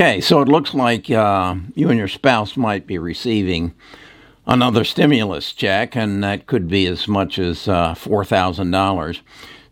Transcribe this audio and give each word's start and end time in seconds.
Okay, 0.00 0.20
so 0.20 0.40
it 0.40 0.46
looks 0.46 0.74
like 0.74 1.10
uh, 1.10 1.56
you 1.74 1.88
and 1.88 1.98
your 1.98 2.06
spouse 2.06 2.56
might 2.56 2.86
be 2.86 2.98
receiving 2.98 3.74
another 4.46 4.84
stimulus 4.84 5.52
check, 5.52 5.96
and 5.96 6.22
that 6.22 6.46
could 6.46 6.68
be 6.68 6.86
as 6.86 7.08
much 7.08 7.36
as 7.36 7.66
uh, 7.66 7.94
$4,000. 7.94 9.20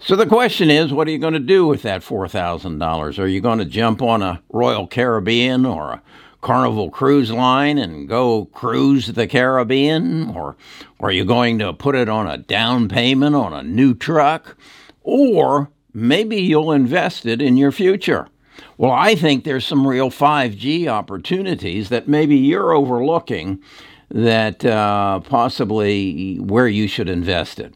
So 0.01 0.17
the 0.17 0.27
question 0.27 0.69
is, 0.69 0.93
what 0.93 1.07
are 1.07 1.13
you 1.13 1.21
going 1.21 1.35
to 1.35 1.39
do 1.39 1.65
with 1.65 1.83
that 1.83 2.03
$4,000? 2.03 3.19
Are 3.21 3.27
you 3.29 3.41
going 3.41 3.61
to 3.61 3.65
jump 3.65 4.03
on 4.03 4.21
a 4.21 4.43
Royal 4.51 4.89
Caribbean 4.89 5.65
or 5.65 5.93
a 5.93 6.03
Carnival 6.41 6.91
cruise 6.91 7.31
line 7.31 7.79
and 7.79 8.09
go 8.09 8.47
cruise 8.47 9.07
the 9.07 9.29
Caribbean? 9.29 10.31
Or, 10.31 10.57
or 10.99 11.11
are 11.11 11.13
you 11.13 11.25
going 11.25 11.61
to 11.61 11.73
put 11.73 11.95
it 11.95 12.09
on 12.09 12.27
a 12.27 12.37
down 12.37 12.89
payment 12.89 13.37
on 13.37 13.53
a 13.53 13.63
new 13.63 13.95
truck? 13.95 14.57
Or 15.05 15.71
maybe 15.95 16.39
you'll 16.39 16.73
invest 16.73 17.27
it 17.27 17.41
in 17.41 17.57
your 17.57 17.71
future. 17.71 18.27
Well, 18.79 18.93
I 18.93 19.15
think 19.15 19.45
there's 19.45 19.67
some 19.67 19.87
real 19.87 20.11
5G 20.11 20.87
opportunities 20.87 21.89
that 21.89 22.09
maybe 22.09 22.37
you're 22.37 22.73
overlooking 22.73 23.63
that 24.11 24.65
uh, 24.65 25.21
possibly 25.21 26.37
where 26.37 26.69
you 26.69 26.87
should 26.87 27.09
invest 27.09 27.59
it. 27.59 27.75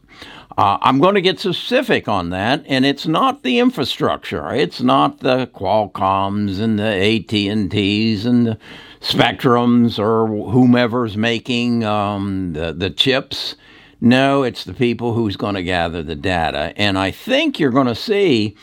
Uh, 0.57 0.77
I'm 0.81 0.99
going 0.99 1.15
to 1.15 1.21
get 1.21 1.39
specific 1.39 2.07
on 2.07 2.29
that, 2.31 2.63
and 2.67 2.85
it's 2.85 3.07
not 3.07 3.43
the 3.43 3.59
infrastructure. 3.59 4.53
It's 4.53 4.81
not 4.81 5.19
the 5.19 5.47
Qualcomms 5.47 6.59
and 6.59 6.77
the 6.77 6.83
AT&Ts 6.83 8.25
and 8.25 8.47
the 8.47 8.57
Spectrums 8.99 9.97
or 9.97 10.27
whomever's 10.27 11.17
making 11.17 11.83
um, 11.83 12.53
the 12.53 12.73
the 12.73 12.89
chips. 12.91 13.55
No, 13.99 14.43
it's 14.43 14.63
the 14.63 14.73
people 14.73 15.13
who's 15.13 15.37
going 15.37 15.55
to 15.55 15.63
gather 15.63 16.03
the 16.03 16.15
data, 16.15 16.73
and 16.75 16.99
I 16.99 17.11
think 17.11 17.59
you're 17.59 17.71
going 17.71 17.87
to 17.87 17.95
see 17.95 18.55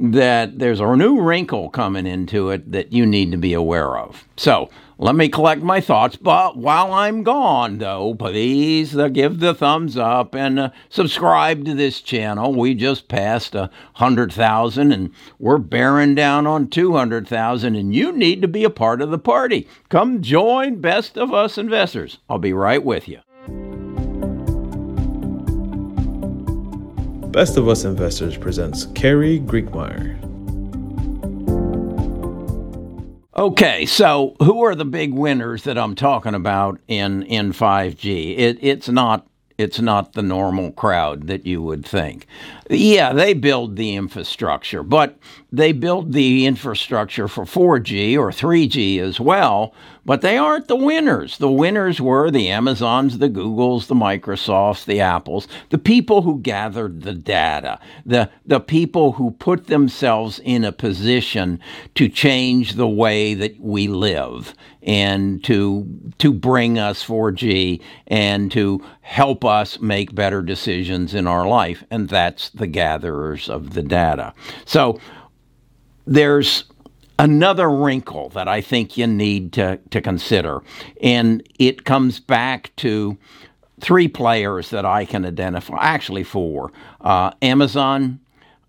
that 0.00 0.58
there's 0.58 0.80
a 0.80 0.96
new 0.96 1.20
wrinkle 1.20 1.68
coming 1.68 2.06
into 2.06 2.48
it 2.48 2.72
that 2.72 2.92
you 2.92 3.04
need 3.04 3.30
to 3.30 3.36
be 3.36 3.52
aware 3.52 3.98
of. 3.98 4.26
So 4.36 4.70
let 4.96 5.14
me 5.14 5.28
collect 5.28 5.62
my 5.62 5.80
thoughts. 5.80 6.16
But 6.16 6.56
while 6.56 6.92
I'm 6.92 7.22
gone, 7.22 7.78
though, 7.78 8.14
please 8.14 8.96
uh, 8.96 9.08
give 9.08 9.40
the 9.40 9.54
thumbs 9.54 9.98
up 9.98 10.34
and 10.34 10.58
uh, 10.58 10.70
subscribe 10.88 11.64
to 11.66 11.74
this 11.74 12.00
channel. 12.00 12.54
We 12.54 12.74
just 12.74 13.08
passed 13.08 13.54
a 13.54 13.70
hundred 13.94 14.32
thousand, 14.32 14.92
and 14.92 15.12
we're 15.38 15.58
bearing 15.58 16.14
down 16.14 16.46
on 16.46 16.68
two 16.68 16.94
hundred 16.94 17.28
thousand. 17.28 17.76
And 17.76 17.94
you 17.94 18.12
need 18.12 18.40
to 18.42 18.48
be 18.48 18.64
a 18.64 18.70
part 18.70 19.02
of 19.02 19.10
the 19.10 19.18
party. 19.18 19.68
Come 19.90 20.22
join 20.22 20.80
Best 20.80 21.18
of 21.18 21.32
Us 21.32 21.58
Investors. 21.58 22.18
I'll 22.28 22.38
be 22.38 22.52
right 22.52 22.82
with 22.82 23.06
you. 23.06 23.20
Best 27.30 27.56
of 27.56 27.68
Us 27.68 27.84
Investors 27.84 28.36
presents 28.36 28.86
Kerry 28.86 29.38
Griegmeier. 29.38 30.18
Okay, 33.36 33.86
so 33.86 34.34
who 34.40 34.64
are 34.64 34.74
the 34.74 34.84
big 34.84 35.14
winners 35.14 35.62
that 35.62 35.78
I'm 35.78 35.94
talking 35.94 36.34
about 36.34 36.80
in 36.88 37.22
in 37.22 37.52
5G? 37.52 38.36
It, 38.36 38.58
it's 38.60 38.88
not 38.88 39.28
it's 39.58 39.78
not 39.78 40.14
the 40.14 40.22
normal 40.22 40.72
crowd 40.72 41.28
that 41.28 41.46
you 41.46 41.62
would 41.62 41.86
think. 41.86 42.26
Yeah, 42.68 43.12
they 43.12 43.32
build 43.34 43.76
the 43.76 43.94
infrastructure, 43.94 44.82
but 44.82 45.16
they 45.52 45.72
built 45.72 46.12
the 46.12 46.46
infrastructure 46.46 47.28
for 47.28 47.44
4G 47.44 48.16
or 48.16 48.30
3G 48.30 49.00
as 49.00 49.18
well, 49.18 49.74
but 50.04 50.20
they 50.22 50.38
aren't 50.38 50.68
the 50.68 50.76
winners. 50.76 51.38
The 51.38 51.50
winners 51.50 52.00
were 52.00 52.30
the 52.30 52.48
Amazons, 52.48 53.18
the 53.18 53.28
Googles, 53.28 53.86
the 53.86 53.94
Microsofts, 53.94 54.84
the 54.84 55.00
Apples, 55.00 55.48
the 55.70 55.78
people 55.78 56.22
who 56.22 56.40
gathered 56.40 57.02
the 57.02 57.14
data, 57.14 57.78
the, 58.06 58.30
the 58.46 58.60
people 58.60 59.12
who 59.12 59.32
put 59.32 59.66
themselves 59.66 60.40
in 60.44 60.64
a 60.64 60.72
position 60.72 61.60
to 61.96 62.08
change 62.08 62.74
the 62.74 62.88
way 62.88 63.34
that 63.34 63.58
we 63.60 63.88
live 63.88 64.54
and 64.82 65.44
to 65.44 65.86
to 66.18 66.32
bring 66.32 66.78
us 66.78 67.04
4G 67.04 67.82
and 68.06 68.50
to 68.52 68.82
help 69.02 69.44
us 69.44 69.78
make 69.80 70.14
better 70.14 70.40
decisions 70.40 71.12
in 71.12 71.26
our 71.26 71.46
life 71.46 71.84
and 71.90 72.08
that's 72.08 72.48
the 72.50 72.66
gatherers 72.66 73.50
of 73.50 73.74
the 73.74 73.82
data. 73.82 74.32
So 74.64 74.98
there's 76.06 76.64
another 77.18 77.70
wrinkle 77.70 78.30
that 78.30 78.48
I 78.48 78.60
think 78.60 78.96
you 78.96 79.06
need 79.06 79.52
to, 79.54 79.78
to 79.90 80.00
consider, 80.00 80.62
and 81.02 81.46
it 81.58 81.84
comes 81.84 82.20
back 82.20 82.74
to 82.76 83.18
three 83.80 84.08
players 84.08 84.70
that 84.70 84.84
I 84.84 85.04
can 85.04 85.24
identify, 85.24 85.76
actually, 85.80 86.24
four 86.24 86.72
uh, 87.00 87.32
Amazon, 87.42 88.20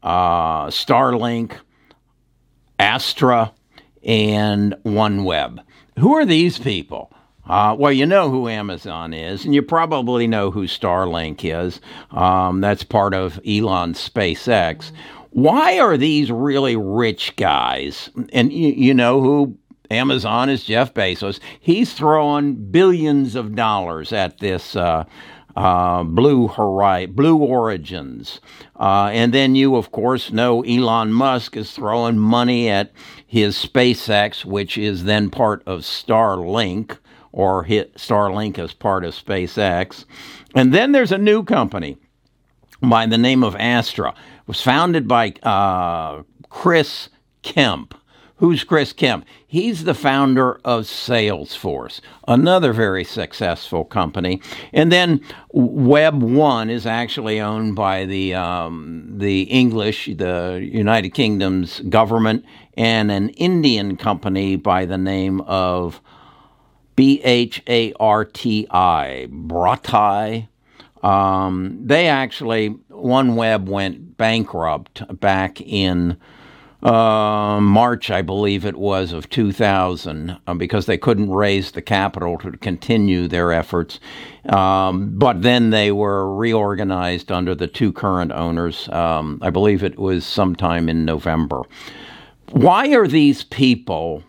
uh, 0.04 0.68
Starlink, 0.68 1.54
Astra, 2.80 3.54
and 4.04 4.76
OneWeb. 4.86 5.64
Who 6.00 6.16
are 6.16 6.26
these 6.26 6.58
people? 6.58 7.12
Uh, 7.48 7.76
well, 7.78 7.92
you 7.92 8.06
know 8.06 8.30
who 8.30 8.48
Amazon 8.48 9.14
is, 9.14 9.46
and 9.46 9.54
you 9.54 9.62
probably 9.62 10.28
know 10.28 10.52
who 10.52 10.68
Starlink 10.68 11.42
is. 11.44 11.82
Um, 12.12 12.62
that's 12.62 12.84
part 12.84 13.14
of 13.14 13.40
Elon 13.46 13.94
SpaceX 13.94 14.92
why 15.32 15.80
are 15.80 15.98
these 15.98 16.30
really 16.30 16.76
rich 16.76 17.36
guys, 17.38 18.10
and 18.34 18.52
you, 18.52 18.74
you 18.74 18.94
know 18.94 19.22
who 19.22 19.58
Amazon 19.90 20.50
is? 20.50 20.66
Jeff 20.66 20.94
Bezos, 20.94 21.40
he's 21.60 21.94
throwing 21.94 22.56
billions 22.72 23.36
of 23.36 23.56
dollars 23.56 24.14
at 24.14 24.40
this. 24.40 24.76
Uh, 24.76 25.06
uh, 25.54 26.04
Blue 26.04 26.48
Horizon, 26.48 27.12
Blue 27.14 27.36
Origins, 27.36 28.40
uh, 28.80 29.10
and 29.12 29.34
then 29.34 29.54
you, 29.54 29.76
of 29.76 29.92
course, 29.92 30.32
know 30.32 30.62
Elon 30.62 31.12
Musk 31.12 31.58
is 31.58 31.74
throwing 31.74 32.18
money 32.18 32.70
at 32.70 32.94
his 33.28 33.58
SpaceX, 33.58 34.46
which 34.46 34.78
is 34.78 35.04
then 35.04 35.30
part 35.30 35.62
of 35.66 35.82
Starlink, 35.82 36.98
or 37.34 37.64
hit 37.64 37.96
Starlink 37.96 38.58
as 38.60 38.74
part 38.74 39.04
of 39.04 39.14
SpaceX, 39.14 40.06
and 40.56 40.74
then 40.74 40.94
there's 40.94 41.12
a 41.12 41.18
new 41.18 41.44
company 41.44 41.98
by 42.82 43.06
the 43.06 43.18
name 43.18 43.44
of 43.44 43.54
Astra 43.58 44.14
was 44.52 44.62
founded 44.62 45.08
by 45.08 45.30
uh, 45.44 46.24
Chris 46.50 47.08
Kemp. 47.42 47.96
Who's 48.36 48.66
Chris 48.66 48.92
Kemp? 48.92 49.26
He's 49.48 49.86
the 49.86 49.94
founder 49.94 50.60
of 50.66 50.84
Salesforce, 50.84 52.02
another 52.28 52.74
very 52.74 53.06
successful 53.06 53.86
company. 53.86 54.42
And 54.74 54.92
then 54.92 55.22
Web 55.54 56.22
One 56.22 56.70
is 56.70 56.86
actually 56.86 57.40
owned 57.40 57.78
by 57.78 58.04
the 58.04 58.34
um, 58.34 59.14
the 59.20 59.44
English, 59.44 60.08
the 60.08 60.60
United 60.62 61.12
Kingdom's 61.12 61.80
government, 61.88 62.44
and 62.76 63.10
an 63.10 63.30
Indian 63.30 63.96
company 63.96 64.58
by 64.58 64.84
the 64.84 64.98
name 64.98 65.40
of 65.42 66.02
B 66.98 67.22
H 67.24 67.64
A 67.68 67.94
R 68.02 68.26
T 68.26 68.68
I, 68.70 69.30
Bharti. 69.32 70.50
Um, 71.04 71.80
they 71.84 72.10
actually 72.10 72.76
OneWeb 73.02 73.66
went 73.66 74.18
bankrupt 74.18 75.20
back 75.20 75.60
in 75.62 76.18
uh, 76.84 77.60
March, 77.62 78.10
I 78.10 78.24
believe 78.24 78.66
it 78.66 78.78
was, 78.78 79.14
of 79.14 79.30
2000, 79.30 80.38
uh, 80.48 80.54
because 80.56 80.88
they 80.88 80.98
couldn't 80.98 81.30
raise 81.30 81.72
the 81.72 81.82
capital 81.82 82.38
to 82.40 82.52
continue 82.54 83.28
their 83.28 83.52
efforts. 83.52 84.00
Um, 84.50 85.12
but 85.18 85.44
then 85.44 85.70
they 85.70 85.92
were 85.92 86.36
reorganized 86.36 87.32
under 87.32 87.54
the 87.54 87.68
two 87.68 87.94
current 87.94 88.32
owners. 88.32 88.90
Um, 88.90 89.38
I 89.44 89.52
believe 89.52 89.84
it 89.84 90.00
was 90.00 90.26
sometime 90.26 90.90
in 90.90 91.06
November. 91.06 91.62
Why 92.50 92.94
are 92.96 93.08
these 93.08 93.44
people 93.44 94.24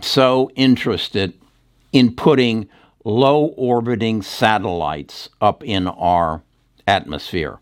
so 0.00 0.50
interested 0.56 1.34
in 1.92 2.16
putting 2.16 2.68
low 3.04 3.46
orbiting 3.56 4.22
satellites 4.22 5.28
up 5.40 5.62
in 5.62 5.86
our 5.86 6.42
atmosphere? 6.88 7.60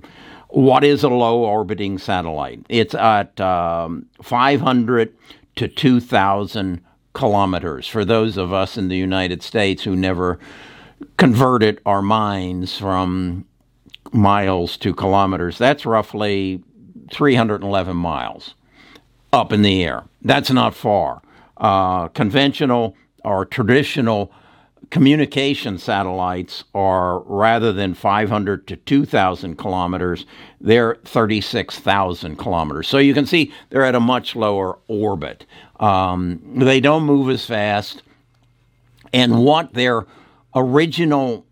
What 0.50 0.82
is 0.82 1.04
a 1.04 1.08
low 1.08 1.44
orbiting 1.44 1.98
satellite? 1.98 2.66
It's 2.68 2.94
at 2.94 3.40
um, 3.40 4.06
500 4.20 5.14
to 5.56 5.68
2,000 5.68 6.80
kilometers. 7.14 7.86
For 7.86 8.04
those 8.04 8.36
of 8.36 8.52
us 8.52 8.76
in 8.76 8.88
the 8.88 8.96
United 8.96 9.42
States 9.42 9.84
who 9.84 9.94
never 9.94 10.40
converted 11.16 11.80
our 11.86 12.02
minds 12.02 12.78
from 12.78 13.46
miles 14.12 14.76
to 14.78 14.92
kilometers, 14.92 15.56
that's 15.56 15.86
roughly 15.86 16.62
311 17.12 17.96
miles 17.96 18.54
up 19.32 19.52
in 19.52 19.62
the 19.62 19.84
air. 19.84 20.04
That's 20.22 20.50
not 20.50 20.74
far. 20.74 21.22
Uh, 21.56 22.08
conventional 22.08 22.96
or 23.24 23.44
traditional 23.44 24.32
communication 24.90 25.78
satellites 25.78 26.64
are 26.74 27.20
rather 27.20 27.72
than 27.72 27.94
500 27.94 28.66
to 28.66 28.76
2,000 28.76 29.56
kilometers, 29.56 30.26
they're 30.60 30.96
36,000 31.04 32.36
kilometers. 32.36 32.88
So 32.88 32.98
you 32.98 33.14
can 33.14 33.26
see 33.26 33.52
they're 33.68 33.84
at 33.84 33.94
a 33.94 34.00
much 34.00 34.34
lower 34.34 34.78
orbit. 34.88 35.46
Um, 35.78 36.40
they 36.56 36.80
don't 36.80 37.04
move 37.04 37.30
as 37.30 37.44
fast. 37.44 38.02
And 39.12 39.44
what 39.44 39.74
their 39.74 40.06
original 40.54 41.46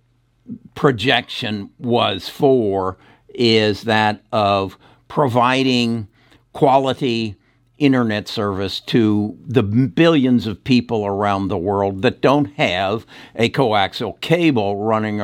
projection 0.74 1.70
was 1.78 2.28
for 2.28 2.96
is 3.28 3.82
that 3.82 4.22
of 4.32 4.76
providing 5.06 6.08
quality 6.52 7.36
internet 7.78 8.28
service 8.28 8.80
to 8.80 9.38
the 9.46 9.62
billions 9.62 10.46
of 10.46 10.62
people 10.64 11.06
around 11.06 11.48
the 11.48 11.58
world 11.58 12.02
that 12.02 12.20
don't 12.20 12.46
have 12.56 13.06
a 13.36 13.48
coaxial 13.50 14.20
cable 14.20 14.76
running 14.76 15.20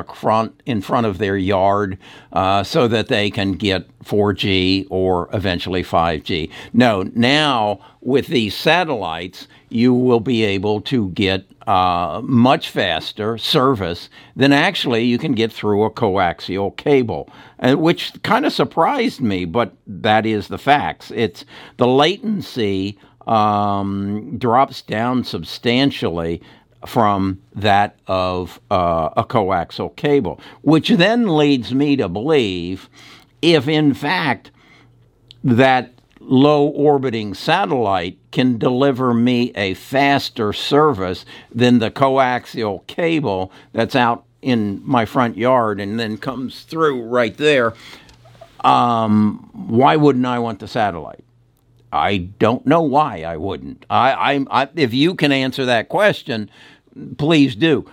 in 0.65 0.81
front 0.81 1.07
of 1.07 1.19
their 1.19 1.37
yard 1.37 1.99
uh, 2.33 2.63
so 2.63 2.89
that 2.89 3.09
they 3.09 3.31
can 3.31 3.53
get 3.53 3.89
4G 4.05 4.87
or 4.91 5.29
eventually 5.33 5.83
5G. 5.83 6.51
No, 6.73 7.03
now 7.15 7.81
with 8.01 8.27
these 8.27 8.55
satellites, 8.55 9.49
you 9.69 9.93
will 9.93 10.21
be 10.21 10.45
able 10.45 10.81
to 10.83 11.09
get 11.11 11.45
uh, 11.67 12.21
much 12.23 12.69
faster 12.69 13.39
service 13.39 14.09
than 14.37 14.53
actually 14.53 15.05
you 15.05 15.19
can 15.19 15.33
get 15.33 15.53
through 15.53 15.85
a 15.85 15.91
coaxial 15.91 16.77
cable, 16.77 17.29
uh, 17.61 17.75
which 17.75 18.13
kind 18.23 18.45
of 18.45 18.53
surprised 18.53 19.21
me, 19.21 19.45
but 19.45 19.73
that 19.87 20.27
is 20.27 20.49
the 20.49 20.59
facts. 20.59 21.11
It's 21.15 21.45
the 21.79 21.87
latency 21.87 22.99
um, 23.27 24.37
drops 24.39 24.83
down 24.83 25.25
substantially 25.25 26.43
from 26.87 27.41
that 27.55 27.97
of 28.07 28.61
uh, 28.71 29.09
a 29.17 29.25
coaxial 29.25 29.95
cable, 29.97 30.41
which 30.63 30.91
then 30.91 31.37
leads 31.37 31.75
me 31.75 31.97
to 31.97 32.09
believe 32.09 32.89
if 33.53 33.69
in 33.69 33.93
fact 33.93 34.51
that 35.43 35.93
low 36.21 36.67
orbiting 36.67 37.35
satellite 37.35 38.19
can 38.33 38.57
deliver 38.57 39.13
me 39.13 39.53
a 39.55 39.75
faster 39.75 40.53
service 40.53 41.27
than 41.55 41.79
the 41.79 41.91
coaxial 41.91 42.87
cable 42.87 43.53
that's 43.73 43.95
out 43.95 44.25
in 44.41 44.81
my 44.85 45.05
front 45.05 45.37
yard 45.37 45.81
and 45.81 46.01
then 46.01 46.17
comes 46.17 46.63
through 46.63 47.03
right 47.03 47.37
there. 47.37 47.75
Um, 48.63 49.51
why 49.53 49.97
wouldn't 49.97 50.25
I 50.25 50.39
want 50.39 50.61
the 50.61 50.69
satellite? 50.69 51.25
I 51.93 52.17
don't 52.17 52.67
know 52.67 52.83
why 52.83 53.23
I 53.23 53.37
wouldn't. 53.37 53.85
I, 53.89 54.13
I, 54.13 54.47
I, 54.63 54.69
if 54.75 54.95
you 54.95 55.15
can 55.15 55.33
answer 55.33 55.67
that 55.67 55.89
question, 55.89 56.51
please 57.19 57.55
do. 57.55 57.91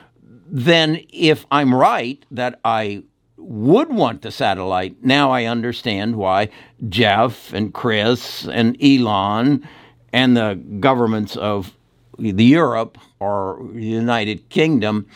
Then, 0.53 1.05
if 1.13 1.45
I'm 1.51 1.73
right 1.73 2.25
that 2.31 2.59
I 2.65 3.03
would 3.41 3.89
want 3.89 4.21
the 4.21 4.31
satellite. 4.31 5.03
Now 5.03 5.31
I 5.31 5.45
understand 5.45 6.15
why 6.15 6.49
Jeff 6.89 7.53
and 7.53 7.73
Chris 7.73 8.47
and 8.47 8.81
Elon 8.81 9.67
and 10.13 10.37
the 10.37 10.59
governments 10.79 11.35
of 11.35 11.73
the 12.17 12.43
Europe 12.43 12.97
or 13.19 13.67
United 13.73 14.47
Kingdom 14.49 15.07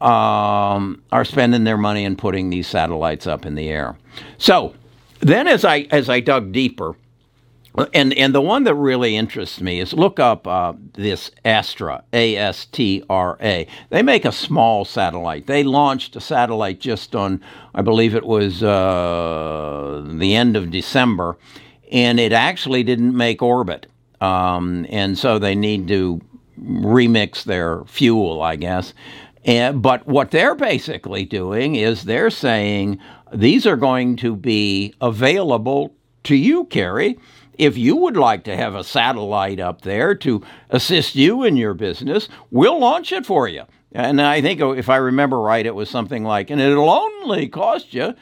um, 0.00 1.02
are 1.10 1.24
spending 1.24 1.64
their 1.64 1.78
money 1.78 2.04
and 2.04 2.18
putting 2.18 2.50
these 2.50 2.66
satellites 2.66 3.26
up 3.26 3.46
in 3.46 3.54
the 3.54 3.68
air. 3.68 3.96
So 4.38 4.74
then, 5.20 5.48
as 5.48 5.64
I 5.64 5.86
as 5.90 6.10
I 6.10 6.20
dug 6.20 6.52
deeper, 6.52 6.94
and 7.92 8.14
and 8.14 8.34
the 8.34 8.40
one 8.40 8.64
that 8.64 8.74
really 8.74 9.16
interests 9.16 9.60
me 9.60 9.80
is 9.80 9.92
look 9.92 10.18
up 10.18 10.46
uh, 10.46 10.72
this 10.94 11.30
Astra, 11.44 12.04
A 12.12 12.36
S 12.36 12.66
T 12.66 13.02
R 13.08 13.36
A. 13.40 13.66
They 13.90 14.02
make 14.02 14.24
a 14.24 14.32
small 14.32 14.84
satellite. 14.84 15.46
They 15.46 15.62
launched 15.64 16.16
a 16.16 16.20
satellite 16.20 16.80
just 16.80 17.14
on, 17.14 17.42
I 17.74 17.82
believe 17.82 18.14
it 18.14 18.24
was 18.24 18.62
uh, 18.62 20.04
the 20.06 20.34
end 20.34 20.56
of 20.56 20.70
December, 20.70 21.36
and 21.92 22.18
it 22.18 22.32
actually 22.32 22.82
didn't 22.82 23.16
make 23.16 23.42
orbit. 23.42 23.86
Um, 24.20 24.86
and 24.88 25.18
so 25.18 25.38
they 25.38 25.54
need 25.54 25.88
to 25.88 26.20
remix 26.58 27.44
their 27.44 27.84
fuel, 27.84 28.40
I 28.42 28.56
guess. 28.56 28.94
And, 29.44 29.82
but 29.82 30.06
what 30.06 30.30
they're 30.30 30.54
basically 30.54 31.24
doing 31.24 31.76
is 31.76 32.04
they're 32.04 32.30
saying 32.30 32.98
these 33.32 33.66
are 33.66 33.76
going 33.76 34.16
to 34.16 34.34
be 34.34 34.94
available 35.00 35.94
to 36.24 36.34
you, 36.34 36.64
Kerry 36.64 37.18
if 37.58 37.76
you 37.76 37.96
would 37.96 38.16
like 38.16 38.44
to 38.44 38.56
have 38.56 38.74
a 38.74 38.84
satellite 38.84 39.60
up 39.60 39.82
there 39.82 40.14
to 40.16 40.42
assist 40.70 41.14
you 41.14 41.44
in 41.44 41.56
your 41.56 41.74
business, 41.74 42.28
we'll 42.50 42.78
launch 42.78 43.12
it 43.12 43.26
for 43.26 43.48
you. 43.48 43.64
And 43.92 44.20
I 44.20 44.42
think, 44.42 44.60
if 44.60 44.88
I 44.88 44.96
remember 44.96 45.40
right, 45.40 45.64
it 45.64 45.74
was 45.74 45.88
something 45.88 46.22
like, 46.22 46.50
and 46.50 46.60
it'll 46.60 46.90
only 46.90 47.48
cost 47.48 47.94
you 47.94 48.14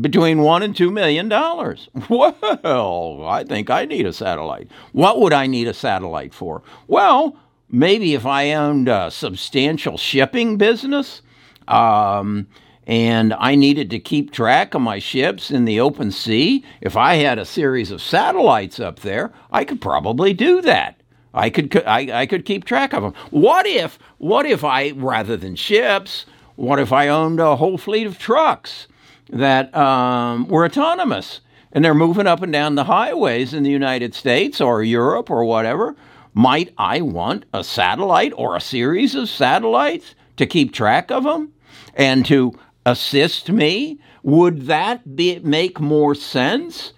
between 0.00 0.40
one 0.42 0.62
and 0.62 0.74
two 0.74 0.90
million 0.90 1.28
dollars. 1.28 1.88
Well, 2.08 3.24
I 3.24 3.44
think 3.44 3.70
I 3.70 3.84
need 3.84 4.06
a 4.06 4.12
satellite. 4.12 4.68
What 4.92 5.20
would 5.20 5.32
I 5.32 5.46
need 5.46 5.68
a 5.68 5.74
satellite 5.74 6.34
for? 6.34 6.62
Well, 6.86 7.36
maybe 7.70 8.14
if 8.14 8.26
I 8.26 8.52
owned 8.52 8.88
a 8.88 9.10
substantial 9.10 9.96
shipping 9.98 10.56
business. 10.56 11.22
Um, 11.66 12.46
and 12.86 13.32
I 13.34 13.54
needed 13.54 13.90
to 13.90 13.98
keep 13.98 14.30
track 14.30 14.74
of 14.74 14.82
my 14.82 14.98
ships 14.98 15.50
in 15.50 15.64
the 15.64 15.80
open 15.80 16.10
sea. 16.10 16.64
If 16.80 16.96
I 16.96 17.16
had 17.16 17.38
a 17.38 17.44
series 17.44 17.90
of 17.90 18.02
satellites 18.02 18.78
up 18.78 19.00
there, 19.00 19.32
I 19.50 19.64
could 19.64 19.80
probably 19.80 20.34
do 20.34 20.60
that. 20.62 21.00
I 21.32 21.50
could 21.50 21.76
I, 21.84 22.20
I 22.20 22.26
could 22.26 22.44
keep 22.44 22.64
track 22.64 22.92
of 22.92 23.02
them. 23.02 23.14
What 23.30 23.66
if 23.66 23.98
what 24.18 24.46
if 24.46 24.62
I 24.62 24.92
rather 24.92 25.36
than 25.36 25.56
ships, 25.56 26.26
what 26.56 26.78
if 26.78 26.92
I 26.92 27.08
owned 27.08 27.40
a 27.40 27.56
whole 27.56 27.78
fleet 27.78 28.06
of 28.06 28.18
trucks 28.18 28.86
that 29.30 29.74
um, 29.74 30.46
were 30.46 30.64
autonomous 30.64 31.40
and 31.72 31.84
they're 31.84 31.94
moving 31.94 32.28
up 32.28 32.42
and 32.42 32.52
down 32.52 32.76
the 32.76 32.84
highways 32.84 33.52
in 33.52 33.64
the 33.64 33.70
United 33.70 34.14
States 34.14 34.60
or 34.60 34.82
Europe 34.84 35.28
or 35.30 35.44
whatever? 35.44 35.96
Might 36.34 36.72
I 36.78 37.00
want 37.00 37.44
a 37.52 37.64
satellite 37.64 38.32
or 38.36 38.54
a 38.54 38.60
series 38.60 39.14
of 39.14 39.28
satellites 39.28 40.14
to 40.36 40.46
keep 40.46 40.72
track 40.72 41.10
of 41.10 41.24
them 41.24 41.52
and 41.94 42.26
to 42.26 42.52
assist 42.86 43.50
me? 43.50 43.98
Would 44.22 44.62
that 44.66 45.16
be, 45.16 45.38
make 45.40 45.80
more 45.80 46.14
sense 46.14 46.92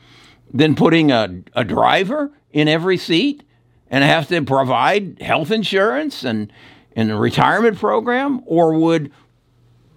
than 0.53 0.75
putting 0.75 1.11
a, 1.11 1.43
a 1.55 1.65
driver 1.65 2.33
in 2.53 2.69
every 2.69 2.97
seat 2.97 3.43
and 3.91 4.03
have 4.05 4.29
to 4.29 4.43
provide 4.43 5.21
health 5.21 5.51
insurance 5.51 6.25
and, 6.25 6.53
and 6.95 7.11
a 7.11 7.17
retirement 7.17 7.79
program? 7.79 8.43
Or 8.47 8.79
would 8.79 9.13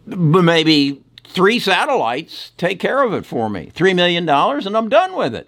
maybe 0.06 1.04
three 1.28 1.60
satellites 1.60 2.52
take 2.58 2.80
care 2.80 3.04
of 3.04 3.14
it 3.14 3.26
for 3.26 3.50
me? 3.50 3.72
$3 3.74 3.96
million 3.96 4.28
and 4.28 4.78
I'm 4.78 4.90
done 4.90 5.16
with 5.16 5.36
it. 5.36 5.48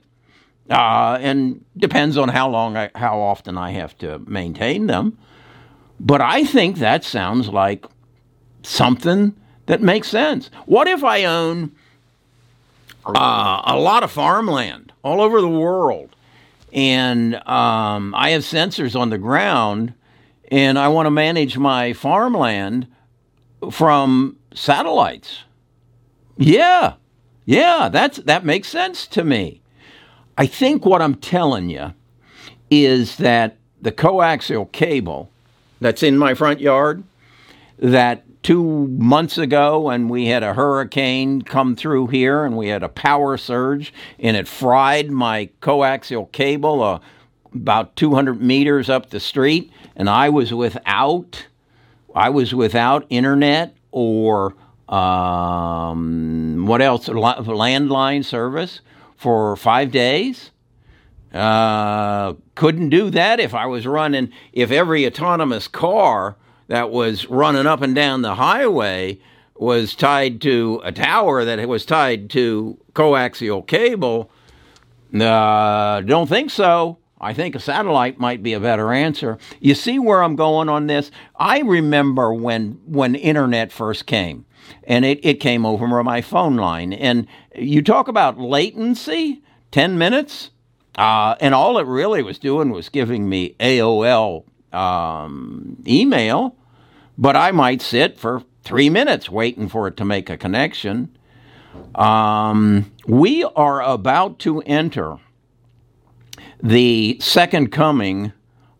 Uh, 0.70 1.18
and 1.20 1.66
depends 1.76 2.18
on 2.18 2.30
how 2.30 2.50
long, 2.50 2.78
I, 2.78 2.92
how 2.96 3.20
often 3.20 3.58
I 3.58 3.72
have 3.72 3.98
to 3.98 4.20
maintain 4.20 4.88
them. 4.88 5.18
But 6.00 6.22
I 6.22 6.46
think 6.46 6.78
that 6.78 7.04
sounds 7.04 7.50
like 7.50 7.86
something 8.64 9.36
that 9.72 9.82
makes 9.82 10.10
sense. 10.10 10.50
What 10.66 10.90
if 10.90 11.02
I 11.02 11.24
own 11.24 11.72
uh, 13.06 13.62
a 13.64 13.80
lot 13.80 14.04
of 14.04 14.12
farmland 14.12 14.92
all 15.02 15.22
over 15.22 15.40
the 15.40 15.48
world 15.48 16.14
and 16.74 17.36
um, 17.48 18.14
I 18.14 18.32
have 18.32 18.42
sensors 18.42 19.00
on 19.00 19.12
the 19.12 19.18
ground 19.18 19.94
and 20.50 20.78
I 20.78 20.90
want 20.90 21.06
to 21.06 21.10
manage 21.10 21.58
my 21.58 21.94
farmland 21.94 22.86
from 23.72 24.36
satellites? 24.54 25.44
Yeah, 26.36 26.96
yeah, 27.46 27.88
that's, 27.88 28.18
that 28.18 28.44
makes 28.44 28.68
sense 28.68 29.08
to 29.08 29.24
me. 29.24 29.62
I 30.38 30.48
think 30.48 30.86
what 30.86 31.02
I'm 31.02 31.16
telling 31.16 31.70
you 31.70 31.94
is 32.70 33.16
that 33.16 33.56
the 33.82 33.94
coaxial 33.94 34.70
cable 34.74 35.32
that's 35.80 36.04
in 36.04 36.18
my 36.18 36.34
front 36.34 36.60
yard 36.60 37.06
that 37.80 38.26
two 38.44 38.88
months 38.88 39.38
ago 39.38 39.80
when 39.80 40.10
we 40.10 40.28
had 40.28 40.44
a 40.44 40.54
hurricane 40.54 41.42
come 41.42 41.76
through 41.76 42.08
here 42.08 42.44
and 42.44 42.58
we 42.58 42.68
had 42.68 42.84
a 42.84 42.90
power 42.90 43.38
surge 43.38 43.94
and 44.20 44.36
it 44.36 44.48
fried 44.48 45.12
my 45.12 45.50
coaxial 45.62 46.32
cable 46.32 46.82
uh, 46.82 47.00
about 47.54 47.96
200 47.96 48.42
meters 48.42 48.90
up 48.90 49.10
the 49.10 49.20
street 49.20 49.72
and 49.96 50.10
I 50.10 50.30
was 50.30 50.54
without 50.54 51.46
I 52.16 52.30
was 52.30 52.54
without 52.54 53.06
internet 53.10 53.76
or 53.92 54.56
um, 54.90 56.66
what 56.66 56.82
else 56.82 57.08
landline 57.08 58.26
service 58.26 58.82
for 59.16 59.56
five 59.56 59.92
days. 59.92 60.52
Uh, 61.34 62.34
couldn't 62.56 62.90
do 62.90 63.10
that 63.10 63.40
if 63.40 63.54
I 63.54 63.66
was 63.66 63.88
running 63.88 64.34
if 64.52 64.70
every 64.70 65.06
autonomous 65.06 65.70
car 65.70 66.36
that 66.72 66.90
was 66.90 67.30
running 67.30 67.68
up 67.68 67.82
and 67.82 67.94
down 67.94 68.22
the 68.22 68.36
highway 68.36 69.20
was 69.56 69.94
tied 69.94 70.40
to 70.40 70.80
a 70.86 70.92
tower 70.94 71.44
that 71.44 71.68
was 71.68 71.86
tied 71.86 72.30
to 72.30 72.78
coaxial 72.94 73.68
cable. 73.68 74.32
Uh, 75.14 76.00
don't 76.00 76.30
think 76.30 76.50
so. 76.50 76.98
I 77.20 77.34
think 77.34 77.56
a 77.56 77.60
satellite 77.60 78.20
might 78.20 78.42
be 78.42 78.54
a 78.54 78.60
better 78.62 78.94
answer. 78.94 79.38
You 79.60 79.76
see 79.76 80.00
where 80.00 80.24
I'm 80.24 80.38
going 80.38 80.70
on 80.70 80.88
this? 80.88 81.12
I 81.36 81.60
remember 81.60 82.34
when 82.34 82.80
when 82.86 83.16
internet 83.16 83.74
first 83.74 84.06
came, 84.06 84.46
and 84.86 85.04
it, 85.04 85.20
it 85.24 85.42
came 85.42 85.66
over 85.66 86.02
my 86.06 86.22
phone 86.22 86.56
line. 86.56 86.94
And 86.94 87.28
you 87.54 87.82
talk 87.82 88.08
about 88.08 88.40
latency, 88.40 89.44
10 89.72 89.98
minutes, 89.98 90.52
uh, 90.98 91.36
and 91.42 91.54
all 91.54 91.78
it 91.80 91.86
really 91.86 92.24
was 92.24 92.40
doing 92.40 92.70
was 92.70 92.88
giving 92.88 93.28
me 93.28 93.58
AOL 93.60 94.46
um, 94.74 95.76
email 95.86 96.56
but 97.22 97.36
I 97.36 97.52
might 97.52 97.84
sit 97.84 98.18
for 98.18 98.44
three 98.64 98.90
minutes 98.90 99.30
waiting 99.30 99.70
for 99.70 99.88
it 99.88 99.96
to 99.98 100.06
make 100.06 100.30
a 100.30 100.38
connection. 100.38 101.16
Um, 101.94 102.92
we 103.06 103.44
are 103.44 103.82
about 103.84 104.40
to 104.40 104.62
enter 104.64 105.18
the 106.62 107.18
second 107.22 107.72
coming 107.72 108.34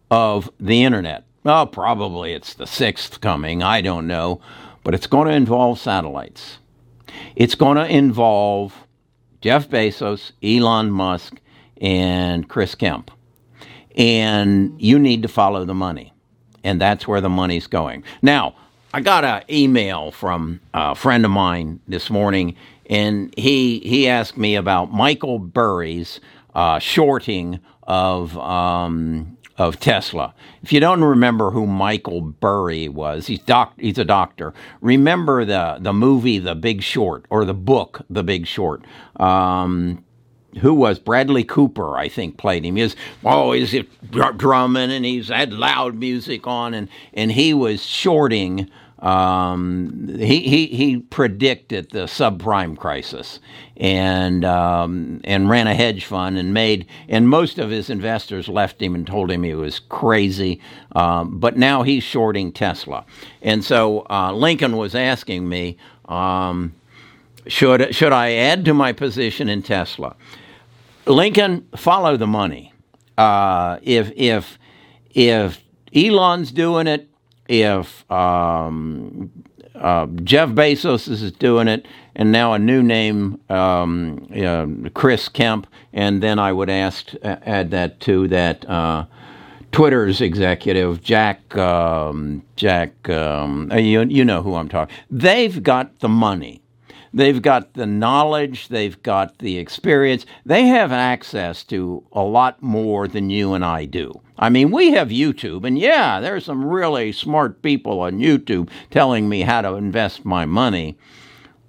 of 0.10 0.50
the 0.60 0.84
internet. 0.84 1.24
Well, 1.44 1.68
probably 1.68 2.34
it's 2.34 2.56
the 2.56 2.66
sixth 2.66 3.22
coming, 3.22 3.62
I 3.62 3.82
don't 3.82 4.08
know, 4.08 4.42
but 4.84 4.96
it's 4.96 5.08
going 5.08 5.28
to 5.28 5.34
involve 5.34 5.80
satellites. 5.80 6.58
It's 7.36 7.56
going 7.56 7.78
to 7.78 7.88
involve 7.88 8.88
Jeff 9.42 9.70
Bezos, 9.70 10.32
Elon 10.42 10.90
Musk, 10.90 11.40
and 11.80 12.50
Chris 12.50 12.74
Kemp. 12.74 13.12
And 13.96 14.82
you 14.82 14.98
need 14.98 15.22
to 15.22 15.28
follow 15.28 15.64
the 15.64 15.76
money. 15.76 16.14
And 16.64 16.80
that's 16.80 17.08
where 17.08 17.22
the 17.22 17.30
money's 17.30 17.68
going. 17.68 18.04
Now, 18.22 18.56
I 18.94 19.00
got 19.00 19.24
an 19.24 19.44
email 19.50 20.12
from 20.12 20.60
a 20.74 20.96
friend 20.96 21.24
of 21.24 21.32
mine 21.32 21.80
this 21.88 22.10
morning, 22.10 22.56
and 22.90 23.34
he 23.38 23.80
he 23.80 24.10
asked 24.10 24.38
me 24.38 24.56
about 24.56 24.92
Michael 24.92 25.40
Burry's 25.40 26.20
uh, 26.54 26.78
shorting 26.80 27.62
of 27.84 28.38
um, 28.38 29.38
of 29.58 29.80
Tesla. 29.80 30.34
If 30.62 30.74
you 30.74 30.82
don't 30.82 31.04
remember 31.04 31.52
who 31.52 31.66
Michael 31.68 32.20
Burry 32.22 32.90
was, 32.90 33.28
he's 33.28 33.40
doc, 33.40 33.74
he's 33.78 33.98
a 33.98 34.04
doctor. 34.06 34.54
Remember 34.82 35.46
the 35.46 35.78
the 35.80 35.94
movie 35.94 36.40
The 36.40 36.56
Big 36.56 36.82
Short 36.82 37.26
or 37.30 37.46
the 37.46 37.54
book 37.54 38.02
The 38.10 38.24
Big 38.24 38.46
Short. 38.46 38.84
Um, 39.18 40.04
who 40.60 40.74
was 40.74 41.00
Bradley 41.00 41.44
Cooper, 41.44 41.98
I 41.98 42.10
think, 42.10 42.38
played 42.38 42.66
him. 42.66 42.76
He 42.76 42.84
was 42.84 42.96
he's 43.24 43.86
drumming 44.38 44.92
and 44.92 45.06
he's 45.06 45.30
had 45.30 45.54
loud 45.54 45.96
music 45.96 46.48
on, 46.48 46.74
and 46.74 46.90
and 47.14 47.32
he 47.32 47.54
was 47.54 47.86
shorting 47.86 48.70
um, 49.02 50.08
he, 50.20 50.42
he, 50.42 50.68
he 50.68 50.98
predicted 50.98 51.90
the 51.90 52.04
subprime 52.06 52.78
crisis 52.78 53.40
and, 53.76 54.46
um, 54.46 55.22
and 55.24 55.50
ran 55.50 55.66
a 55.66 55.74
hedge 55.74 56.06
fund 56.06 56.38
and 56.38 56.54
made, 56.54 56.86
and 57.10 57.28
most 57.28 57.58
of 57.58 57.72
his 57.72 57.90
investors 57.90 58.48
left 58.48 58.80
him 58.80 58.94
and 58.94 59.08
told 59.08 59.32
him 59.32 59.42
he 59.42 59.56
was 59.56 59.80
crazy. 59.80 60.62
Um, 60.92 61.40
but 61.40 61.58
now 61.58 61.82
he's 61.82 62.04
shorting 62.04 62.52
Tesla. 62.52 63.06
And 63.42 63.64
so 63.64 64.06
uh, 64.10 64.34
Lincoln 64.34 64.78
was 64.78 64.94
asking 64.94 65.50
me, 65.50 65.78
um, 66.06 66.76
should, 67.48 67.94
should 67.96 68.14
I 68.14 68.34
add 68.34 68.66
to 68.66 68.74
my 68.74 68.94
position 68.94 69.50
in 69.50 69.62
Tesla? 69.64 70.16
Lincoln, 71.06 71.68
follow 71.76 72.18
the 72.18 72.28
money. 72.28 72.74
Uh, 73.18 73.80
if, 73.82 74.12
if, 74.16 74.58
if 75.12 75.64
Elon's 75.96 76.52
doing 76.52 76.88
it, 76.88 77.10
if 77.48 78.10
um, 78.12 79.30
uh, 79.76 80.06
Jeff 80.24 80.50
Bezos 80.50 81.10
is 81.10 81.32
doing 81.34 81.68
it, 81.68 81.86
and 82.16 82.32
now 82.32 82.54
a 82.54 82.60
new 82.60 82.84
name, 82.84 83.40
um, 83.50 84.28
uh, 84.36 84.68
Chris 84.94 85.28
Kemp, 85.28 85.68
and 85.94 86.22
then 86.22 86.40
I 86.40 86.52
would 86.54 86.70
ask 86.70 87.12
add 87.24 87.72
that 87.72 88.00
to 88.02 88.28
that 88.30 88.70
uh, 88.70 89.06
Twitter's 89.72 90.22
executive 90.22 91.02
Jack 91.02 91.56
um, 91.58 92.44
Jack. 92.56 93.10
Um, 93.10 93.72
uh, 93.72 93.78
you 93.78 94.04
you 94.04 94.26
know 94.26 94.42
who 94.42 94.56
I'm 94.56 94.70
talking. 94.70 94.96
They've 95.10 95.62
got 95.62 96.00
the 96.00 96.10
money. 96.10 96.61
They've 97.14 97.42
got 97.42 97.74
the 97.74 97.86
knowledge, 97.86 98.70
they've 98.70 99.02
got 99.04 99.40
the 99.40 99.58
experience, 99.58 100.26
they 100.46 100.68
have 100.68 100.94
access 100.94 101.64
to 101.66 102.06
a 102.14 102.22
lot 102.22 102.62
more 102.62 103.08
than 103.08 103.30
you 103.30 103.54
and 103.54 103.66
I 103.66 103.86
do. 103.86 104.22
I 104.40 104.50
mean, 104.50 104.72
we 104.72 104.92
have 104.92 105.10
YouTube, 105.10 105.66
and 105.66 105.78
yeah, 105.78 106.22
there's 106.22 106.46
some 106.46 106.64
really 106.64 107.12
smart 107.12 107.62
people 107.62 108.00
on 108.00 108.20
YouTube 108.20 108.70
telling 108.90 109.28
me 109.28 109.42
how 109.42 109.62
to 109.62 109.74
invest 109.74 110.24
my 110.24 110.46
money. 110.46 110.98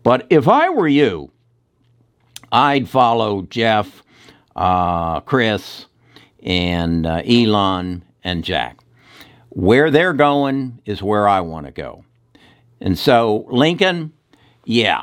But 0.04 0.26
if 0.30 0.46
I 0.46 0.70
were 0.70 0.88
you, 0.88 1.32
I'd 2.52 2.88
follow 2.88 3.42
Jeff, 3.42 4.02
uh, 4.54 5.20
Chris, 5.20 5.86
and 6.42 7.04
uh, 7.04 7.22
Elon 7.24 8.04
and 8.22 8.44
Jack. 8.44 8.78
Where 9.48 9.90
they're 9.90 10.14
going 10.14 10.80
is 10.84 11.02
where 11.02 11.28
I 11.28 11.40
want 11.40 11.66
to 11.66 11.72
go. 11.72 12.04
And 12.80 12.98
so, 12.98 13.46
Lincoln, 13.50 14.12
yeah, 14.64 15.02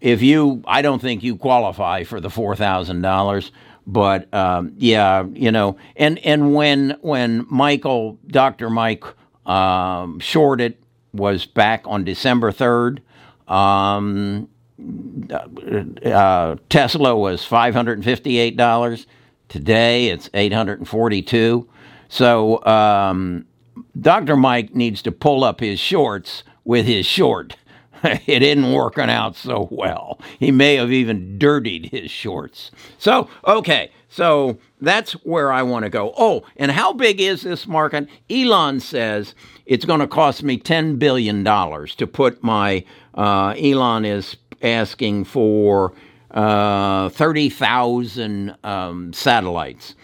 if 0.00 0.22
you, 0.22 0.62
I 0.66 0.82
don't 0.82 1.00
think 1.00 1.22
you 1.22 1.36
qualify 1.36 2.04
for 2.04 2.20
the 2.20 2.30
four 2.30 2.54
thousand 2.56 3.02
dollars, 3.02 3.52
but 3.86 4.32
um, 4.34 4.72
yeah, 4.76 5.24
you 5.32 5.50
know, 5.50 5.76
and 5.96 6.18
and 6.20 6.54
when 6.54 6.96
when 7.00 7.46
Michael, 7.48 8.18
Doctor 8.26 8.68
Mike, 8.70 9.04
um, 9.46 10.18
shorted 10.20 10.76
was 11.12 11.46
back 11.46 11.82
on 11.86 12.04
December 12.04 12.52
third. 12.52 13.02
Um, 13.48 14.48
uh, 16.04 16.56
Tesla 16.68 17.16
was 17.16 17.44
five 17.44 17.74
hundred 17.74 17.98
and 17.98 18.04
fifty-eight 18.04 18.56
dollars. 18.56 19.06
Today 19.48 20.08
it's 20.08 20.28
eight 20.34 20.52
hundred 20.52 20.78
and 20.78 20.88
forty-two. 20.88 21.68
So 22.08 22.64
um, 22.64 23.46
Dr. 24.00 24.36
Mike 24.36 24.74
needs 24.74 25.02
to 25.02 25.12
pull 25.12 25.42
up 25.42 25.60
his 25.60 25.80
shorts 25.80 26.44
with 26.64 26.86
his 26.86 27.06
short 27.06 27.56
it 28.26 28.42
isn't 28.42 28.72
working 28.72 29.10
out 29.10 29.36
so 29.36 29.68
well. 29.70 30.20
He 30.38 30.50
may 30.50 30.76
have 30.76 30.92
even 30.92 31.38
dirtied 31.38 31.86
his 31.86 32.10
shorts. 32.10 32.70
So, 32.98 33.28
okay, 33.46 33.90
so 34.08 34.58
that's 34.80 35.12
where 35.24 35.52
I 35.52 35.62
want 35.62 35.84
to 35.84 35.90
go. 35.90 36.14
Oh, 36.16 36.44
and 36.56 36.70
how 36.70 36.92
big 36.92 37.20
is 37.20 37.42
this 37.42 37.66
market? 37.66 38.08
Elon 38.30 38.80
says 38.80 39.34
it's 39.66 39.84
going 39.84 40.00
to 40.00 40.06
cost 40.06 40.42
me 40.42 40.58
$10 40.58 40.98
billion 40.98 41.44
to 41.44 42.06
put 42.06 42.42
my, 42.42 42.84
uh, 43.14 43.54
Elon 43.58 44.04
is 44.04 44.36
asking 44.62 45.24
for 45.24 45.92
uh, 46.30 47.08
30,000 47.10 48.56
um, 48.64 49.12
satellites. 49.12 49.94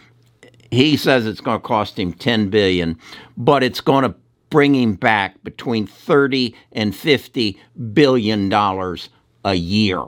He 0.71 0.97
says 0.97 1.27
it's 1.27 1.41
going 1.43 1.61
to 1.61 1.67
cost 1.67 1.99
him 1.99 2.15
10 2.15 2.49
billion, 2.49 2.99
but 3.37 3.63
it's 3.63 3.81
going 3.81 4.05
to 4.05 4.15
bringing 4.53 4.95
back 4.95 5.43
between 5.43 5.87
30 5.87 6.55
and 6.73 6.95
50 6.95 7.59
billion 7.95 8.51
dollars 8.51 9.09
a 9.47 9.55
year. 9.55 10.05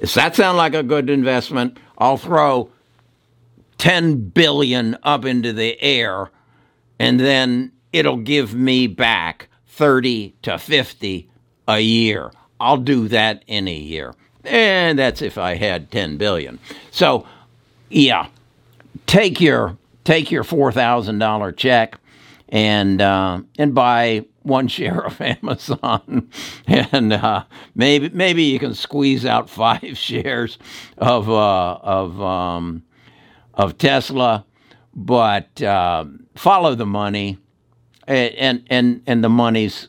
Does 0.00 0.14
that 0.14 0.34
sound 0.34 0.56
like 0.56 0.72
a 0.72 0.82
good 0.82 1.10
investment? 1.10 1.76
I'll 1.98 2.16
throw 2.16 2.70
10 3.76 4.30
billion 4.30 4.96
up 5.02 5.26
into 5.26 5.52
the 5.52 5.80
air 5.82 6.30
and 6.98 7.20
then 7.20 7.72
it'll 7.92 8.16
give 8.16 8.54
me 8.54 8.86
back 8.86 9.48
30 9.66 10.34
to 10.40 10.58
50 10.58 11.28
a 11.68 11.80
year. 11.80 12.32
I'll 12.58 12.78
do 12.78 13.06
that 13.08 13.44
in 13.46 13.68
a 13.68 13.74
year. 13.74 14.14
And 14.44 14.98
that's 14.98 15.20
if 15.20 15.36
I 15.36 15.56
had 15.56 15.90
10 15.90 16.16
billion. 16.16 16.58
So, 16.90 17.26
yeah, 17.90 18.28
take 19.06 19.42
your 19.42 19.76
take 20.04 20.30
your 20.30 20.42
$4,000 20.42 21.56
check 21.58 22.00
and 22.50 23.00
uh, 23.00 23.40
and 23.58 23.74
buy 23.74 24.26
one 24.42 24.68
share 24.68 25.00
of 25.00 25.20
Amazon, 25.20 26.28
and 26.66 27.12
uh, 27.12 27.44
maybe 27.74 28.10
maybe 28.10 28.42
you 28.42 28.58
can 28.58 28.74
squeeze 28.74 29.24
out 29.24 29.48
five 29.62 29.96
shares 29.96 30.58
of 30.98 31.28
uh, 31.30 31.78
of 31.82 32.20
um, 32.20 32.82
of 33.54 33.78
Tesla, 33.78 34.44
but 34.94 35.62
uh, 35.62 36.04
follow 36.34 36.74
the 36.74 36.86
money, 36.86 37.38
and 38.06 38.64
and 38.68 39.02
and 39.06 39.24
the 39.24 39.28
money's 39.30 39.88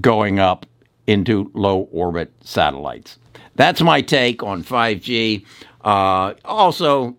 going 0.00 0.38
up 0.38 0.66
into 1.06 1.50
low 1.54 1.88
orbit 1.90 2.32
satellites. 2.42 3.18
That's 3.56 3.82
my 3.82 4.00
take 4.00 4.42
on 4.42 4.62
5G. 4.62 5.44
Uh, 5.84 6.34
also, 6.44 7.16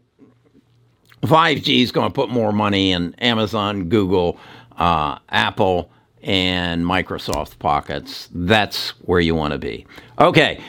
5G 1.24 1.84
is 1.84 1.92
going 1.92 2.08
to 2.08 2.14
put 2.14 2.30
more 2.30 2.52
money 2.52 2.94
in 2.94 3.14
Amazon, 3.16 3.90
Google, 3.90 4.40
uh, 4.82 5.20
Apple, 5.30 5.92
and 6.24 6.84
Microsoft 6.84 7.60
pockets. 7.60 8.28
That's 8.34 8.90
where 9.02 9.20
you 9.20 9.36
want 9.36 9.54
to 9.54 9.60
be. 9.60 9.86
Okay, 10.18 10.60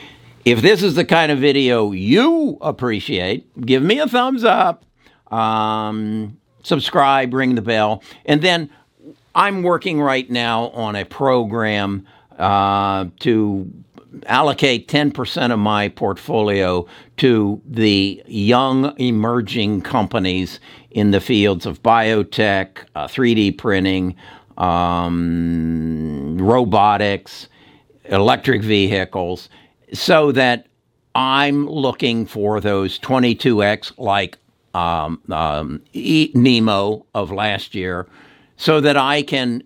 if 0.45 0.61
this 0.61 0.83
is 0.83 0.93
the 0.93 1.03
kind 1.03 1.31
of 1.31 1.39
video 1.39 1.91
you 1.91 2.59
appreciate, 2.61 3.59
give 3.59 3.81
me 3.81 3.97
a 3.97 4.07
thumbs 4.07 4.43
up, 4.43 4.85
um, 5.31 6.37
subscribe, 6.61 7.33
ring 7.33 7.55
the 7.55 7.63
bell, 7.63 8.03
and 8.25 8.43
then 8.43 8.69
I'm 9.33 9.63
working 9.63 9.99
right 9.99 10.29
now 10.29 10.67
on 10.69 10.95
a 10.95 11.05
program 11.05 12.05
uh, 12.37 13.05
to 13.21 13.71
allocate 14.25 14.87
10% 14.87 15.51
of 15.51 15.59
my 15.59 15.89
portfolio 15.89 16.85
to 17.17 17.61
the 17.65 18.21
young 18.27 18.97
emerging 18.99 19.81
companies 19.81 20.59
in 20.91 21.11
the 21.11 21.19
fields 21.19 21.65
of 21.65 21.81
biotech, 21.81 22.85
uh, 22.95 23.07
3D 23.07 23.57
printing, 23.57 24.15
um, 24.57 26.37
robotics, 26.39 27.47
electric 28.05 28.61
vehicles, 28.61 29.49
so 29.93 30.31
that 30.31 30.67
I'm 31.15 31.67
looking 31.67 32.25
for 32.25 32.59
those 32.59 32.99
22x 32.99 33.97
like 33.97 34.37
um, 34.73 35.21
um, 35.29 35.81
NeMo 35.93 37.05
of 37.13 37.31
last 37.31 37.75
year, 37.75 38.07
so 38.57 38.81
that 38.81 38.97
I 38.97 39.21
can 39.21 39.63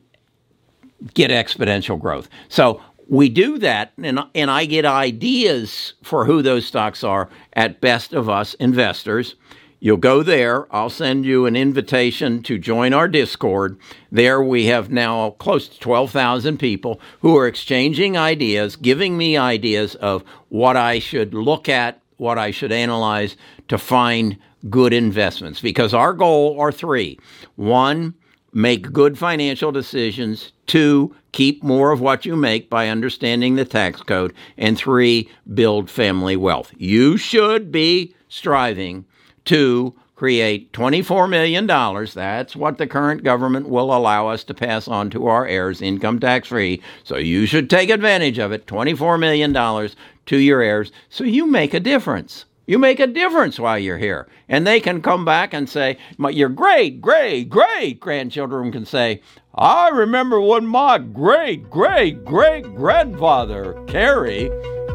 get 1.13 1.31
exponential 1.31 1.99
growth. 1.99 2.27
So 2.49 2.81
we 3.09 3.29
do 3.29 3.57
that, 3.59 3.93
and, 4.01 4.19
and 4.35 4.51
I 4.51 4.65
get 4.65 4.85
ideas 4.85 5.93
for 6.03 6.25
who 6.25 6.41
those 6.41 6.65
stocks 6.65 7.03
are 7.03 7.29
at 7.53 7.81
Best 7.81 8.13
of 8.13 8.29
Us 8.29 8.53
Investors. 8.55 9.35
You'll 9.79 9.97
go 9.97 10.23
there. 10.23 10.73
I'll 10.73 10.89
send 10.89 11.25
you 11.25 11.45
an 11.45 11.55
invitation 11.55 12.41
to 12.43 12.57
join 12.57 12.93
our 12.93 13.07
Discord. 13.07 13.77
There 14.11 14.41
we 14.41 14.65
have 14.65 14.89
now 14.89 15.31
close 15.31 15.67
to 15.67 15.79
12,000 15.79 16.57
people 16.57 16.99
who 17.21 17.37
are 17.37 17.47
exchanging 17.47 18.17
ideas, 18.17 18.75
giving 18.75 19.17
me 19.17 19.37
ideas 19.37 19.93
of 19.95 20.23
what 20.49 20.75
I 20.75 20.97
should 20.97 21.35
look 21.35 21.69
at, 21.69 22.01
what 22.17 22.39
I 22.39 22.49
should 22.49 22.71
analyze 22.71 23.37
to 23.67 23.77
find 23.77 24.37
good 24.67 24.93
investments. 24.93 25.61
Because 25.61 25.93
our 25.93 26.13
goal 26.13 26.59
are 26.59 26.71
three 26.71 27.19
one, 27.55 28.15
make 28.53 28.91
good 28.91 29.17
financial 29.17 29.71
decisions. 29.71 30.51
Two, 30.65 31.15
keep 31.31 31.63
more 31.63 31.91
of 31.91 32.01
what 32.01 32.25
you 32.25 32.35
make 32.35 32.69
by 32.69 32.89
understanding 32.89 33.55
the 33.55 33.65
tax 33.65 34.01
code. 34.01 34.33
And 34.57 34.77
three, 34.77 35.29
build 35.53 35.89
family 35.89 36.35
wealth. 36.35 36.73
You 36.77 37.17
should 37.17 37.71
be 37.71 38.15
striving 38.29 39.05
to 39.45 39.93
create 40.17 40.73
$24 40.73 41.29
million. 41.29 41.67
That's 41.67 42.55
what 42.55 42.79
the 42.79 42.87
current 42.87 43.23
government 43.23 43.69
will 43.69 43.95
allow 43.95 44.27
us 44.27 44.43
to 44.45 44.53
pass 44.53 44.87
on 44.87 45.11
to 45.11 45.27
our 45.27 45.45
heirs, 45.45 45.79
income 45.79 46.19
tax 46.19 46.47
free. 46.47 46.81
So 47.03 47.17
you 47.17 47.45
should 47.45 47.69
take 47.69 47.91
advantage 47.91 48.39
of 48.39 48.51
it 48.51 48.65
$24 48.65 49.19
million 49.19 49.53
to 49.53 50.37
your 50.37 50.61
heirs 50.61 50.91
so 51.09 51.23
you 51.23 51.45
make 51.45 51.75
a 51.75 51.79
difference. 51.79 52.45
You 52.69 52.77
make 52.77 52.99
a 52.99 53.07
difference 53.07 53.57
while 53.57 53.79
you're 53.79 53.97
here. 53.97 54.27
And 54.49 54.67
they 54.67 54.81
can 54.81 55.01
come 55.01 55.23
back 55.23 55.53
and 55.53 55.69
say, 55.69 55.97
your 56.19 56.49
great, 56.49 56.99
great, 57.01 57.49
great 57.49 58.01
grandchildren 58.01 58.73
can 58.73 58.85
say, 58.85 59.21
I 59.55 59.87
remember 59.87 60.41
when 60.41 60.67
my 60.67 60.97
great, 60.97 61.69
great, 61.69 62.25
great 62.25 62.75
grandfather, 62.75 63.81
Kerry, 63.87 64.49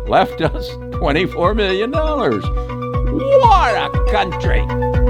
left 0.07 0.43
us 0.43 0.69
$24 0.69 1.57
million. 1.57 1.91
What 1.93 3.75
a 3.75 4.11
country! 4.13 5.02